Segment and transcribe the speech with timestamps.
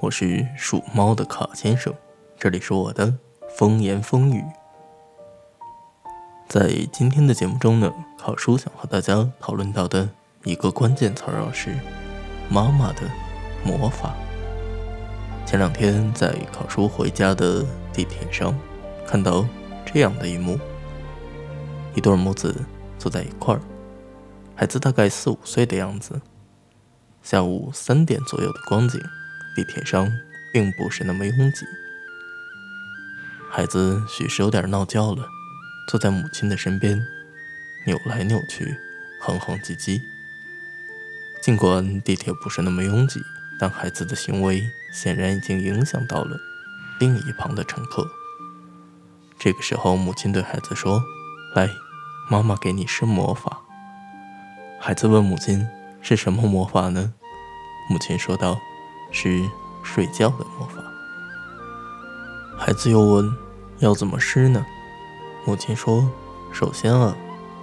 [0.00, 1.92] 我是属猫的卡先生，
[2.38, 3.12] 这里是我的
[3.56, 4.44] 风言风语。
[6.48, 10.08] 在今天的节目中呢，考叔想和大家讨论到的
[10.44, 11.74] 一个关键词儿是
[12.48, 13.02] 妈妈的
[13.64, 14.14] 魔法。
[15.44, 18.56] 前两天在考叔回家的地铁上，
[19.04, 19.44] 看到
[19.84, 20.56] 这样的一幕：
[21.96, 22.54] 一对母子
[23.00, 23.60] 坐在一块儿，
[24.54, 26.20] 孩子大概四五岁的样子。
[27.20, 29.00] 下午三点左右的光景，
[29.58, 30.08] 地铁上
[30.52, 31.66] 并不是那么拥挤。
[33.50, 35.28] 孩子许是有点闹觉了，
[35.88, 37.04] 坐在母亲的身边，
[37.84, 38.78] 扭来扭去，
[39.20, 40.00] 哼哼唧唧。
[41.42, 43.20] 尽管地铁不是那么拥挤，
[43.58, 44.62] 但孩子的行为
[44.94, 46.38] 显然已经影响到了
[47.00, 48.08] 另一旁的乘客。
[49.40, 51.02] 这个时候，母亲对孩子说
[51.56, 51.68] ：“来，
[52.30, 53.58] 妈妈给你施魔法。”
[54.78, 55.66] 孩子问母亲
[56.00, 57.12] ：“是什么魔法呢？”
[57.90, 58.60] 母亲说道
[59.10, 59.48] ：“是
[59.82, 60.82] 睡觉的魔法。”
[62.58, 63.32] 孩子又问
[63.78, 64.64] ：“要怎么施呢？”
[65.46, 66.10] 母亲说
[66.52, 67.16] ：“首先啊，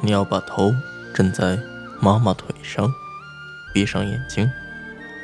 [0.00, 0.72] 你要把头
[1.14, 1.58] 枕在
[2.00, 2.92] 妈妈腿上，
[3.72, 4.48] 闭上眼睛，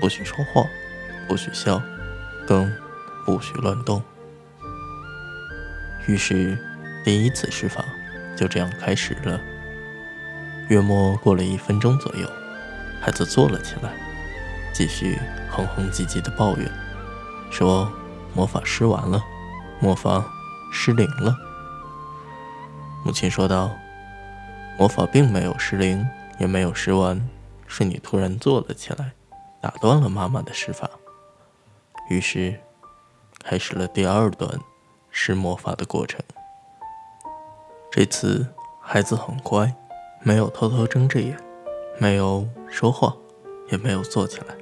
[0.00, 0.64] 不许说话，
[1.28, 1.80] 不许笑，
[2.46, 2.72] 更
[3.24, 4.02] 不许乱动。”
[6.08, 6.58] 于是，
[7.04, 7.84] 第一次施法
[8.34, 9.38] 就这样开始了。
[10.68, 12.28] 约莫过了一分钟左右，
[13.00, 13.92] 孩子坐了起来。
[14.78, 15.18] 继续
[15.50, 16.70] 哼哼唧唧的抱怨，
[17.50, 17.90] 说
[18.32, 19.20] ：“魔法施完了，
[19.80, 20.24] 魔法
[20.72, 21.36] 失灵了。”
[23.04, 23.72] 母亲说道
[24.78, 26.06] ：“魔法并没有失灵，
[26.38, 27.28] 也没有施完，
[27.66, 29.14] 是你突然坐了起来，
[29.60, 30.88] 打断了妈妈的施法。”
[32.08, 32.60] 于是，
[33.42, 34.60] 开始了第二段
[35.10, 36.20] 施魔法的过程。
[37.90, 38.46] 这次
[38.80, 39.74] 孩子很乖，
[40.20, 41.36] 没有偷偷睁着眼，
[41.98, 43.12] 没有说话，
[43.72, 44.54] 也没有坐起来。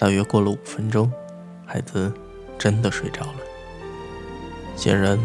[0.00, 1.10] 大约过了五分钟，
[1.66, 2.12] 孩子
[2.56, 3.34] 真的睡着了。
[4.76, 5.18] 显然，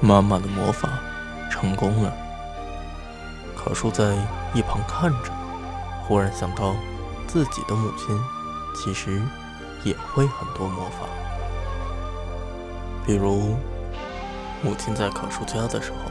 [0.00, 0.86] 妈妈的魔法
[1.50, 2.12] 成功了。
[3.56, 4.14] 可叔在
[4.52, 5.32] 一旁看着，
[6.04, 6.74] 忽然想到
[7.26, 8.20] 自己的母亲
[8.76, 9.22] 其实
[9.82, 11.08] 也会很多魔法。
[13.06, 13.56] 比如，
[14.62, 16.10] 母亲在可叔家的时候，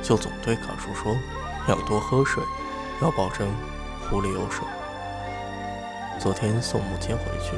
[0.00, 1.12] 就总对可叔说
[1.66, 2.40] ：“要多喝水，
[3.02, 3.48] 要保证
[4.08, 4.64] 壶里有水。”
[6.18, 7.56] 昨天送母亲回去，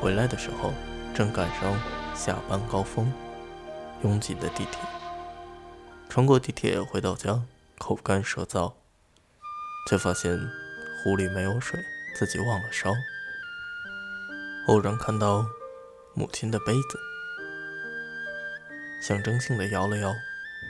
[0.00, 0.72] 回来的时候
[1.14, 1.72] 正赶上
[2.16, 3.12] 下班高峰，
[4.02, 4.80] 拥挤的地铁。
[6.08, 7.40] 穿过地铁回到家，
[7.78, 8.72] 口干舌燥，
[9.88, 10.36] 却发现
[11.02, 11.78] 壶里没有水，
[12.16, 12.92] 自己忘了烧。
[14.66, 15.46] 偶然看到
[16.14, 16.98] 母亲的杯子，
[19.00, 20.12] 象征性的摇了摇，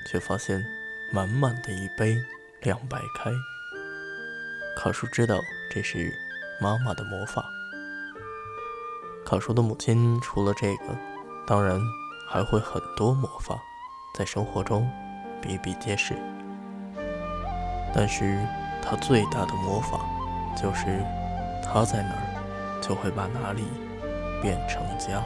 [0.06, 0.62] 却发现
[1.10, 2.22] 满满的一杯
[2.60, 3.32] 凉白开。
[4.76, 6.12] 卡叔知道这是。
[6.62, 7.44] 妈妈的魔法。
[9.26, 10.96] 卡叔的母亲除了这个，
[11.44, 11.80] 当然
[12.28, 13.58] 还会很多魔法，
[14.14, 14.88] 在生活中
[15.40, 16.14] 比比皆是。
[17.92, 18.38] 但是
[18.80, 19.98] 她最大的魔法，
[20.56, 21.04] 就是
[21.64, 23.64] 她在哪儿，就会把哪里
[24.40, 25.20] 变成家。